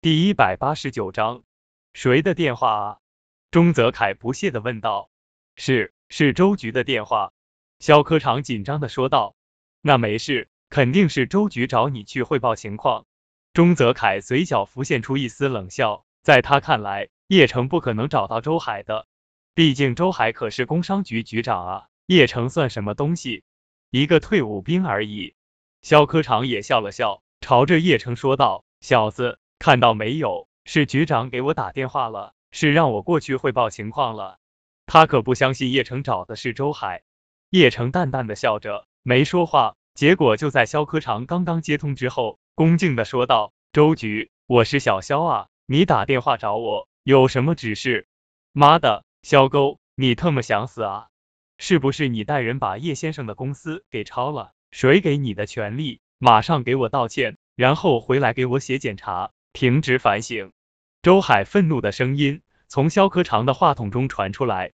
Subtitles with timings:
[0.00, 1.42] 第一百八十九章，
[1.92, 2.98] 谁的电话啊？
[3.50, 5.10] 钟泽凯不屑的问道。
[5.56, 7.32] 是，是周局的电话。
[7.80, 9.34] 肖科长紧张的说道。
[9.80, 13.06] 那没事，肯定是周局找你去汇报情况。
[13.52, 19.08] 钟泽凯嘴角浮现出一丝冷笑，在他看来，叶城不可能找到周海的，
[19.52, 23.42] 毕竟周海可是工商局局长啊，叶城算什么东西？
[23.90, 25.34] 一个退伍兵而已。
[25.82, 30.48] 肖科长也笑了笑，朝着叶城说道：“小子，看到没有？
[30.64, 34.38] 是局长给我打电话了，是让我过去汇报情况了。
[34.86, 37.02] 他可不相信叶城找的是周海。”
[37.50, 39.76] 叶城淡淡的笑着，没说话。
[39.94, 48.06] 结果就在肖科长刚刚接通之后，恭敬的说道：“周局，我是小肖啊，你打电话找我，有什么指示？”
[48.52, 51.08] 妈的，肖沟，你特么想死啊？
[51.56, 54.52] 是不是你带人把叶先生的公司给抄了？
[54.70, 56.00] 谁给你的权利？
[56.18, 60.52] 马上给我道歉，然后回来给我写检查，停职反省。
[61.02, 64.70] 周海愤怒的声音从肖科长的话筒中传出来，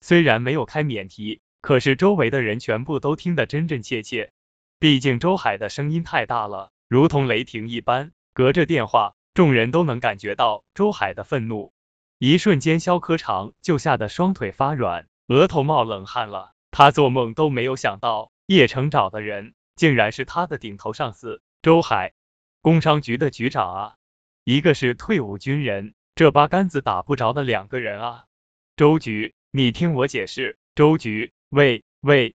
[0.00, 4.30] 虽然没有开免提，可是周围的人全部都听得真真切切。
[4.78, 11.72] 毕竟周海的声音太大了，如同雷霆一般，隔着电话，众人都能感觉到周海的愤怒。
[12.20, 16.52] 一瞬间，肖科长就吓得双腿发软，额头冒冷汗了。
[16.70, 22.12] 他做梦都没有想到，叶城找的人竟然是他的顶头上司周海，
[22.62, 23.94] 工商局的局长啊！
[24.48, 28.24] 一个是退伍军人，这八竿子打不着的两个人啊！
[28.76, 30.56] 周局，你听我解释。
[30.74, 32.34] 周局，喂喂。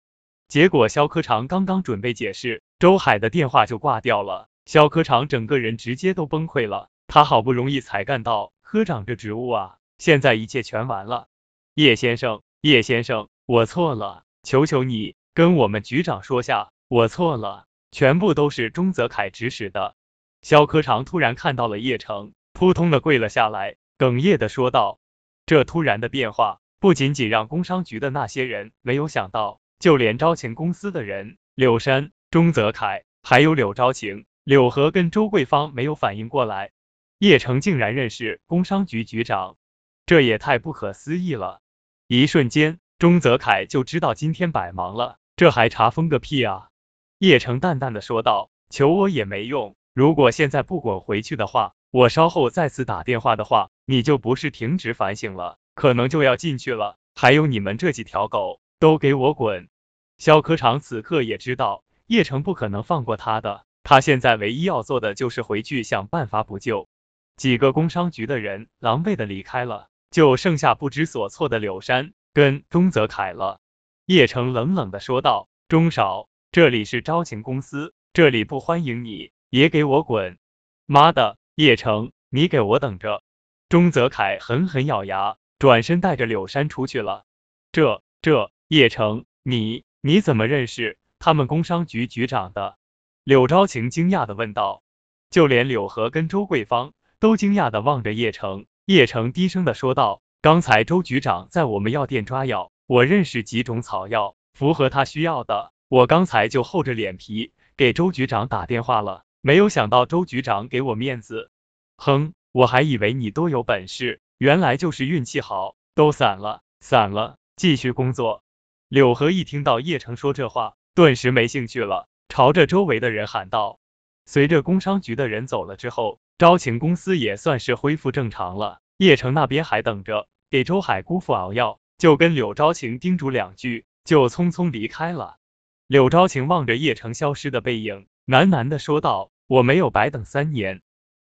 [0.48, 4.48] 结果肖科长刚刚准备解释，周海的电话就挂掉了。
[4.64, 6.88] 肖科长整个人直接都崩溃了。
[7.06, 11.28] 他好不容易才干到科长这职务啊，现在一切全完了。
[11.74, 19.94] 叶先生，叶先生，我错了，求求你跟我们局长说下，我错了，全部都是钟泽凯指使的。
[20.42, 24.98] 肖科长突然看到了叶城，扑通的跪了下来，哽咽的说道
[25.46, 36.70] ：“这突然的变化，不仅仅让工商局的那些人没有想到。”就连招情公司的人柳山、钟泽凯，还有柳招晴、柳河跟周桂芳没有反应过来，
[37.18, 39.56] 叶城竟然认识工商局局长，
[40.04, 41.62] 这也太不可思议了！
[42.08, 46.68] 一瞬间，钟泽凯就知道今天百忙了，这还查封个屁啊！
[47.16, 56.96] 叶城淡淡的说道：“求我也没用，如果现在不滚回去的话，我稍后再次打电话的话，你就不是停职反省了，可能就要进去了。
[57.14, 59.68] 还有你们这几条狗，都给我滚！”
[60.16, 66.88] 肖科长此刻也知道叶城不可能放过他的，他现在唯一要做的就是回去想办法补救。
[67.36, 73.60] 几个工商局的人狼狈的离开了，就剩下不知所措的柳山跟钟泽凯了。
[74.06, 80.38] 叶城冷冷的说道：“钟少，这里是招晴公司，这里不欢迎你，也给我滚！”
[80.86, 83.22] 妈的，叶城，你给我等着！
[83.68, 87.24] 钟泽凯狠狠咬牙，转身带着柳山出去了。
[87.70, 89.84] 这这，叶城，你。
[90.02, 92.78] 你怎么认识他们工商局局长的？
[93.22, 94.82] 柳昭晴惊讶的问道。
[95.28, 98.64] 就连柳河跟周桂芳都惊讶的望着叶城。
[98.86, 109.24] 叶城低声的说道：“刚才周局长在我们药店抓药，我认识几种草药，符合他需要的，我刚才就厚着脸皮给周局长打电话了。
[109.42, 111.50] 没有想到周局长给我面子，
[111.96, 118.42] 哼，我还以为你多有本事，原来就是运气好，都散了，散了，继续工作。”
[118.88, 123.78] 柳河一听到叶城说这话，顿时没兴趣了，朝着周围的人喊道。
[124.26, 128.80] 随着工商局的人走了之后，招晴公司也算是恢复正常了。
[128.98, 135.38] 叶城那边还等着给周海姑父熬药，就跟柳昭晴叮嘱两句，就匆匆离开了。
[135.86, 140.82] 柳昭晴望着叶城消失的背影，喃喃的说道：“我没有白等三年。”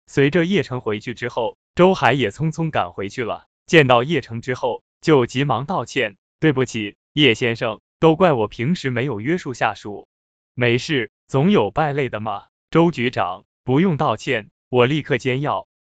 [0.09, 3.45] 随着叶城回去之后，周海也匆匆赶回去了。
[3.67, 10.07] 见到叶城之后，就急忙道歉：“对不起。”叶先生，都怪我平时没有约束下属。
[10.55, 12.45] 没事，总有败类的嘛。
[12.71, 15.67] 周局长，不用道歉，我立刻煎药。